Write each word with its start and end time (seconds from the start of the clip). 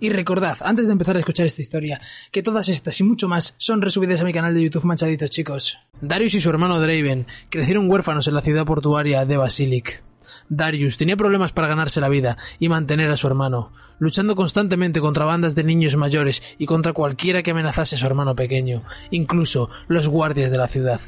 Y 0.00 0.10
recordad, 0.10 0.58
antes 0.60 0.86
de 0.86 0.92
empezar 0.92 1.16
a 1.16 1.18
escuchar 1.18 1.46
esta 1.46 1.62
historia, 1.62 2.00
que 2.30 2.42
todas 2.42 2.68
estas 2.68 3.00
y 3.00 3.04
mucho 3.04 3.26
más 3.26 3.54
son 3.56 3.82
resubidas 3.82 4.20
a 4.20 4.24
mi 4.24 4.32
canal 4.32 4.54
de 4.54 4.62
YouTube 4.62 4.84
Manchaditos, 4.84 5.30
chicos. 5.30 5.78
Darius 6.00 6.34
y 6.34 6.40
su 6.40 6.50
hermano 6.50 6.78
Draven 6.78 7.26
crecieron 7.50 7.90
huérfanos 7.90 8.28
en 8.28 8.34
la 8.34 8.40
ciudad 8.40 8.64
portuaria 8.64 9.24
de 9.24 9.36
Basilic. 9.36 10.04
Darius 10.48 10.98
tenía 10.98 11.16
problemas 11.16 11.52
para 11.52 11.66
ganarse 11.66 12.00
la 12.00 12.08
vida 12.08 12.36
y 12.60 12.68
mantener 12.68 13.10
a 13.10 13.16
su 13.16 13.26
hermano, 13.26 13.72
luchando 13.98 14.36
constantemente 14.36 15.00
contra 15.00 15.24
bandas 15.24 15.56
de 15.56 15.64
niños 15.64 15.96
mayores 15.96 16.42
y 16.58 16.66
contra 16.66 16.92
cualquiera 16.92 17.42
que 17.42 17.50
amenazase 17.50 17.96
a 17.96 17.98
su 17.98 18.06
hermano 18.06 18.36
pequeño, 18.36 18.84
incluso 19.10 19.68
los 19.88 20.08
guardias 20.08 20.52
de 20.52 20.58
la 20.58 20.68
ciudad. 20.68 21.00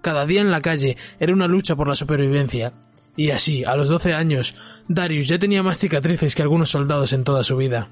Cada 0.00 0.24
día 0.24 0.40
en 0.40 0.50
la 0.50 0.62
calle 0.62 0.96
era 1.20 1.34
una 1.34 1.46
lucha 1.46 1.76
por 1.76 1.86
la 1.86 1.94
supervivencia, 1.94 2.72
y 3.14 3.30
así, 3.30 3.62
a 3.64 3.76
los 3.76 3.90
12 3.90 4.14
años, 4.14 4.54
Darius 4.88 5.28
ya 5.28 5.38
tenía 5.38 5.62
más 5.62 5.78
cicatrices 5.78 6.34
que 6.34 6.42
algunos 6.42 6.70
soldados 6.70 7.12
en 7.12 7.24
toda 7.24 7.44
su 7.44 7.56
vida. 7.56 7.90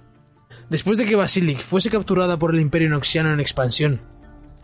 Después 0.71 0.97
de 0.97 1.05
que 1.05 1.17
Basilic 1.17 1.59
fuese 1.59 1.91
capturada 1.91 2.39
por 2.39 2.55
el 2.55 2.61
Imperio 2.61 2.89
Noxiano 2.89 3.33
en 3.33 3.41
expansión, 3.41 4.01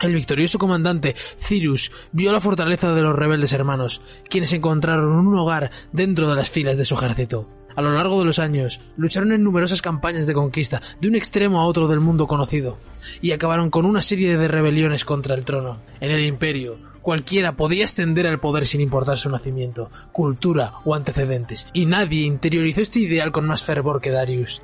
el 0.00 0.14
victorioso 0.14 0.56
comandante 0.56 1.16
Cyrus 1.36 1.90
vio 2.12 2.30
la 2.30 2.40
fortaleza 2.40 2.94
de 2.94 3.02
los 3.02 3.16
rebeldes 3.16 3.52
hermanos, 3.52 4.00
quienes 4.30 4.52
encontraron 4.52 5.10
un 5.10 5.36
hogar 5.36 5.72
dentro 5.90 6.28
de 6.28 6.36
las 6.36 6.48
filas 6.48 6.78
de 6.78 6.84
su 6.84 6.94
ejército. 6.94 7.48
A 7.74 7.82
lo 7.82 7.92
largo 7.92 8.20
de 8.20 8.24
los 8.24 8.38
años, 8.38 8.80
lucharon 8.96 9.32
en 9.32 9.42
numerosas 9.42 9.82
campañas 9.82 10.28
de 10.28 10.34
conquista 10.34 10.80
de 11.00 11.08
un 11.08 11.16
extremo 11.16 11.60
a 11.60 11.64
otro 11.64 11.88
del 11.88 11.98
mundo 11.98 12.28
conocido, 12.28 12.78
y 13.20 13.32
acabaron 13.32 13.70
con 13.70 13.84
una 13.84 14.00
serie 14.00 14.38
de 14.38 14.46
rebeliones 14.46 15.04
contra 15.04 15.34
el 15.34 15.44
trono. 15.44 15.80
En 16.00 16.12
el 16.12 16.24
imperio, 16.24 16.78
cualquiera 17.02 17.56
podía 17.56 17.84
ascender 17.84 18.28
al 18.28 18.38
poder 18.38 18.68
sin 18.68 18.80
importar 18.80 19.18
su 19.18 19.28
nacimiento, 19.28 19.90
cultura 20.12 20.74
o 20.84 20.94
antecedentes, 20.94 21.66
y 21.72 21.84
nadie 21.86 22.22
interiorizó 22.22 22.80
este 22.80 23.00
ideal 23.00 23.32
con 23.32 23.46
más 23.46 23.64
fervor 23.64 24.00
que 24.00 24.10
Darius. 24.10 24.62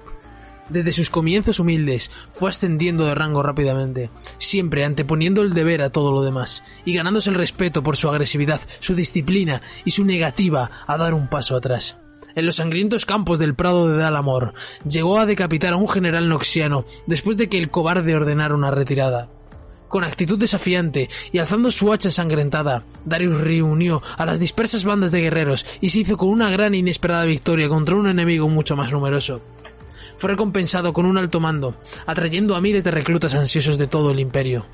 Desde 0.69 0.93
sus 0.93 1.11
comienzos 1.11 1.59
humildes 1.59 2.11
fue 2.30 2.48
ascendiendo 2.48 3.05
de 3.05 3.15
rango 3.15 3.43
rápidamente, 3.43 4.11
siempre 4.39 4.84
anteponiendo 4.84 5.42
el 5.42 5.55
deber 5.55 5.83
a 5.83 5.91
todo 5.91 6.12
lo 6.12 6.23
demás, 6.23 6.62
y 6.84 6.95
ganándose 6.95 7.31
el 7.31 7.36
respeto 7.36 7.83
por 7.83 7.97
su 7.97 8.09
agresividad, 8.09 8.61
su 8.81 8.95
disciplina 8.95 9.61
y 9.84 9.91
su 9.91 10.05
negativa 10.05 10.70
a 10.86 10.97
dar 10.97 11.14
un 11.14 11.28
paso 11.28 11.56
atrás. 11.56 11.97
En 12.34 12.47
los 12.47 12.56
sangrientos 12.56 13.05
campos 13.05 13.39
del 13.39 13.55
Prado 13.55 13.89
de 13.89 13.98
Dalamor, 13.98 14.55
llegó 14.89 15.19
a 15.19 15.27
decapitar 15.27 15.75
a 15.75 15.77
un 15.77 15.89
general 15.89 16.28
noxiano 16.28 16.84
después 17.06 17.36
de 17.36 17.48
que 17.48 17.58
el 17.58 17.70
cobarde 17.70 18.14
ordenara 18.14 18.55
una 18.55 18.70
retirada. 18.70 19.29
Con 19.89 20.05
actitud 20.05 20.39
desafiante 20.39 21.11
y 21.33 21.39
alzando 21.39 21.70
su 21.70 21.92
hacha 21.92 22.11
sangrentada, 22.11 22.84
Darius 23.05 23.39
reunió 23.39 24.01
a 24.17 24.25
las 24.25 24.41
dispersas 24.41 24.84
bandas 24.84 25.12
de 25.12 25.20
guerreros 25.20 25.67
y 25.83 25.91
se 25.91 25.98
hizo 25.98 26.17
con 26.17 26.31
una 26.31 26.51
gran 26.51 26.73
e 26.73 26.79
inesperada 26.79 27.25
victoria 27.25 27.69
contra 27.69 27.97
un 27.97 28.08
enemigo 28.08 28.48
mucho 28.48 28.75
más 28.75 28.91
numeroso 28.91 29.42
fue 30.23 30.31
recompensado 30.31 30.92
con 30.92 31.05
un 31.05 31.19
alto 31.19 31.41
mando, 31.41 31.75
atrayendo 32.06 32.55
a 32.55 32.61
miles 32.61 32.84
de 32.84 32.92
reclutas 32.92 33.34
ansiosos 33.34 33.77
de 33.77 33.89
todo 33.89 34.12
el 34.12 34.20
imperio. 34.20 34.64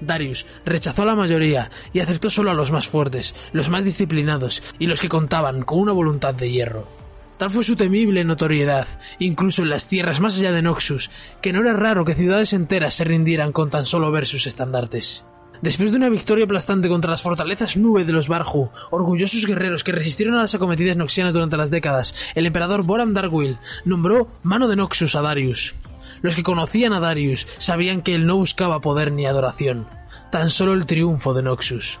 Darius 0.00 0.44
rechazó 0.64 1.02
a 1.02 1.06
la 1.06 1.14
mayoría 1.14 1.70
y 1.92 2.00
aceptó 2.00 2.30
solo 2.30 2.50
a 2.50 2.54
los 2.54 2.72
más 2.72 2.88
fuertes, 2.88 3.32
los 3.52 3.70
más 3.70 3.84
disciplinados 3.84 4.60
y 4.76 4.88
los 4.88 5.00
que 5.00 5.08
contaban 5.08 5.62
con 5.62 5.78
una 5.78 5.92
voluntad 5.92 6.34
de 6.34 6.50
hierro. 6.50 6.88
Tal 7.36 7.48
fue 7.48 7.62
su 7.62 7.76
temible 7.76 8.24
notoriedad, 8.24 8.88
incluso 9.20 9.62
en 9.62 9.70
las 9.70 9.86
tierras 9.86 10.18
más 10.18 10.36
allá 10.36 10.50
de 10.50 10.62
Noxus, 10.62 11.10
que 11.40 11.52
no 11.52 11.60
era 11.60 11.74
raro 11.74 12.04
que 12.04 12.16
ciudades 12.16 12.52
enteras 12.52 12.94
se 12.94 13.04
rindieran 13.04 13.52
con 13.52 13.70
tan 13.70 13.84
solo 13.84 14.10
ver 14.10 14.26
sus 14.26 14.48
estandartes. 14.48 15.24
Después 15.62 15.90
de 15.90 15.96
una 15.96 16.08
victoria 16.08 16.44
aplastante 16.44 16.88
contra 16.88 17.10
las 17.10 17.22
fortalezas 17.22 17.76
nube 17.76 18.04
de 18.04 18.12
los 18.12 18.28
Barju, 18.28 18.70
orgullosos 18.90 19.44
guerreros 19.44 19.82
que 19.82 19.92
resistieron 19.92 20.36
a 20.36 20.42
las 20.42 20.54
acometidas 20.54 20.96
noxianas 20.96 21.34
durante 21.34 21.56
las 21.56 21.70
décadas, 21.70 22.14
el 22.34 22.46
emperador 22.46 22.84
Boram 22.84 23.12
Dargwill 23.12 23.58
nombró 23.84 24.28
mano 24.42 24.68
de 24.68 24.76
Noxus 24.76 25.16
a 25.16 25.22
Darius. 25.22 25.74
Los 26.22 26.36
que 26.36 26.44
conocían 26.44 26.92
a 26.92 27.00
Darius 27.00 27.46
sabían 27.58 28.02
que 28.02 28.14
él 28.14 28.26
no 28.26 28.36
buscaba 28.36 28.80
poder 28.80 29.10
ni 29.10 29.26
adoración, 29.26 29.88
tan 30.30 30.48
solo 30.48 30.74
el 30.74 30.86
triunfo 30.86 31.34
de 31.34 31.42
Noxus. 31.42 31.98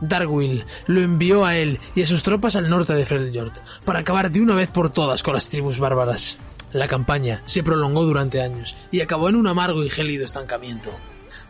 Dargwill 0.00 0.66
lo 0.86 1.00
envió 1.00 1.46
a 1.46 1.56
él 1.56 1.78
y 1.94 2.02
a 2.02 2.06
sus 2.06 2.22
tropas 2.22 2.56
al 2.56 2.68
norte 2.68 2.92
de 2.92 3.06
Freljord, 3.06 3.52
para 3.84 4.00
acabar 4.00 4.30
de 4.30 4.40
una 4.40 4.54
vez 4.54 4.70
por 4.70 4.90
todas 4.90 5.22
con 5.22 5.34
las 5.34 5.48
tribus 5.48 5.78
bárbaras. 5.78 6.36
La 6.72 6.88
campaña 6.88 7.40
se 7.46 7.62
prolongó 7.62 8.04
durante 8.04 8.42
años 8.42 8.76
y 8.90 9.00
acabó 9.00 9.28
en 9.28 9.36
un 9.36 9.46
amargo 9.46 9.84
y 9.84 9.88
gélido 9.88 10.24
estancamiento. 10.24 10.90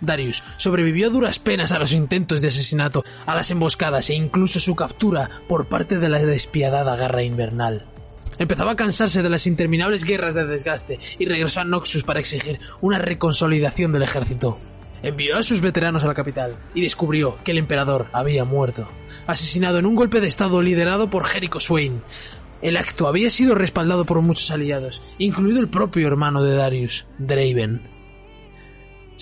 Darius 0.00 0.42
sobrevivió 0.56 1.08
a 1.08 1.10
duras 1.10 1.38
penas 1.38 1.72
a 1.72 1.78
los 1.78 1.92
intentos 1.92 2.40
de 2.40 2.48
asesinato, 2.48 3.04
a 3.26 3.34
las 3.34 3.50
emboscadas 3.50 4.10
e 4.10 4.14
incluso 4.14 4.60
su 4.60 4.74
captura 4.74 5.30
por 5.48 5.66
parte 5.66 5.98
de 5.98 6.08
la 6.08 6.18
despiadada 6.18 6.96
garra 6.96 7.22
invernal. 7.22 7.86
Empezaba 8.38 8.72
a 8.72 8.76
cansarse 8.76 9.22
de 9.22 9.30
las 9.30 9.46
interminables 9.46 10.04
guerras 10.04 10.34
de 10.34 10.46
desgaste 10.46 10.98
y 11.18 11.26
regresó 11.26 11.60
a 11.60 11.64
Noxus 11.64 12.02
para 12.02 12.20
exigir 12.20 12.58
una 12.80 12.98
reconsolidación 12.98 13.92
del 13.92 14.02
ejército. 14.02 14.58
Envió 15.02 15.36
a 15.36 15.42
sus 15.42 15.60
veteranos 15.60 16.02
a 16.02 16.08
la 16.08 16.14
capital 16.14 16.56
y 16.74 16.80
descubrió 16.80 17.36
que 17.44 17.52
el 17.52 17.58
emperador 17.58 18.08
había 18.12 18.44
muerto, 18.44 18.88
asesinado 19.26 19.78
en 19.78 19.86
un 19.86 19.94
golpe 19.94 20.20
de 20.20 20.28
estado 20.28 20.62
liderado 20.62 21.10
por 21.10 21.26
Jericho 21.26 21.60
Swain. 21.60 22.02
El 22.62 22.76
acto 22.76 23.06
había 23.06 23.28
sido 23.28 23.54
respaldado 23.54 24.06
por 24.06 24.20
muchos 24.22 24.50
aliados, 24.50 25.02
incluido 25.18 25.60
el 25.60 25.68
propio 25.68 26.08
hermano 26.08 26.42
de 26.42 26.56
Darius, 26.56 27.06
Draven 27.18 27.94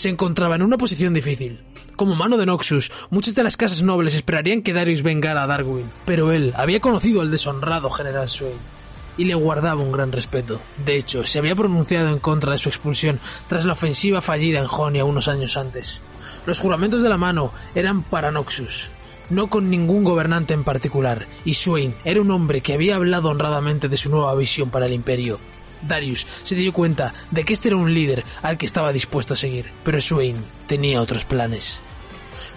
se 0.03 0.09
encontraba 0.09 0.57
en 0.57 0.63
una 0.63 0.79
posición 0.79 1.15
difícil. 1.15 1.61
Como 1.95 2.17
mano 2.17 2.37
de 2.37 2.45
Noxus, 2.45 2.91
muchas 3.11 3.37
de 3.37 3.45
las 3.45 3.57
casas 3.57 3.85
nobles 3.85 4.17
esperarían 4.17 4.63
que 4.63 4.73
Darius 4.73 5.05
vengara 5.05 5.45
a 5.45 5.47
Darwin, 5.47 5.89
pero 6.05 6.33
él 6.33 6.53
había 6.57 6.81
conocido 6.81 7.21
al 7.21 7.31
deshonrado 7.31 7.89
general 7.89 8.29
Swain 8.29 8.57
y 9.17 9.27
le 9.27 9.37
guardaba 9.37 9.81
un 9.81 9.93
gran 9.93 10.11
respeto. 10.11 10.61
De 10.85 10.97
hecho, 10.97 11.25
se 11.25 11.39
había 11.39 11.55
pronunciado 11.55 12.09
en 12.09 12.19
contra 12.19 12.51
de 12.51 12.59
su 12.59 12.69
expulsión 12.69 13.21
tras 13.47 13.65
la 13.65 13.75
ofensiva 13.75 14.21
fallida 14.21 14.59
en 14.59 14.67
Jonia 14.67 15.05
unos 15.05 15.29
años 15.29 15.57
antes. 15.57 16.01
Los 16.47 16.59
juramentos 16.59 17.01
de 17.01 17.09
la 17.09 17.17
mano 17.17 17.53
eran 17.73 18.03
para 18.03 18.33
Noxus, 18.33 18.89
no 19.31 19.51
con 19.51 19.71
ningún 19.71 20.03
gobernante 20.03 20.53
en 20.53 20.65
particular, 20.65 21.29
y 21.45 21.55
Swain 21.55 21.95
era 22.05 22.21
un 22.21 22.33
hombre 22.33 22.61
que 22.61 22.75
había 22.75 22.97
hablado 22.97 23.29
honradamente 23.29 23.89
de 23.89 23.97
su 23.97 24.11
nueva 24.11 24.35
visión 24.35 24.69
para 24.69 24.87
el 24.87 24.95
imperio, 24.95 25.39
Darius 25.83 26.27
se 26.43 26.55
dio 26.55 26.73
cuenta 26.73 27.13
de 27.31 27.45
que 27.45 27.53
este 27.53 27.69
era 27.69 27.77
un 27.77 27.93
líder 27.93 28.25
al 28.43 28.59
que 28.59 28.67
estaba 28.67 28.93
dispuesto 28.93 29.35
a 29.35 29.37
seguir, 29.37 29.71
pero 29.85 30.01
Swain 30.01 30.37
tenía 30.67 31.01
otros 31.01 31.25
planes. 31.25 31.81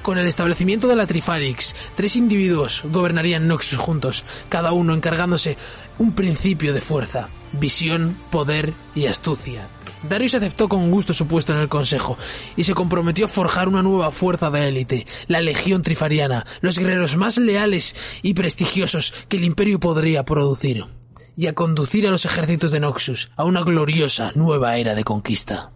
Con 0.05 0.19
el 0.19 0.27
establecimiento 0.27 0.87
de 0.87 0.95
la 0.95 1.07
Trifarix, 1.07 1.75
tres 1.95 2.15
individuos 2.15 2.83
gobernarían 2.91 3.47
Noxus 3.47 3.79
juntos, 3.79 4.23
cada 4.49 4.71
uno 4.71 4.93
encargándose 4.93 5.57
un 5.97 6.13
principio 6.13 6.75
de 6.75 6.81
fuerza, 6.81 7.29
visión, 7.53 8.15
poder 8.29 8.73
y 8.93 9.07
astucia. 9.07 9.67
Darius 10.07 10.35
aceptó 10.35 10.69
con 10.69 10.91
gusto 10.91 11.11
su 11.11 11.25
puesto 11.25 11.53
en 11.53 11.59
el 11.59 11.69
Consejo 11.69 12.19
y 12.55 12.65
se 12.65 12.75
comprometió 12.75 13.25
a 13.25 13.29
forjar 13.29 13.67
una 13.67 13.81
nueva 13.81 14.11
fuerza 14.11 14.51
de 14.51 14.67
élite, 14.67 15.07
la 15.25 15.41
Legión 15.41 15.81
Trifariana, 15.81 16.45
los 16.61 16.77
guerreros 16.77 17.17
más 17.17 17.39
leales 17.39 17.95
y 18.21 18.35
prestigiosos 18.35 19.11
que 19.27 19.37
el 19.37 19.43
Imperio 19.43 19.79
podría 19.79 20.23
producir 20.23 20.85
y 21.37 21.47
a 21.47 21.53
conducir 21.53 22.07
a 22.07 22.11
los 22.11 22.25
ejércitos 22.25 22.71
de 22.71 22.79
Noxus 22.79 23.31
a 23.35 23.43
una 23.43 23.63
gloriosa 23.63 24.31
nueva 24.35 24.77
era 24.77 24.95
de 24.95 25.03
conquista. 25.03 25.71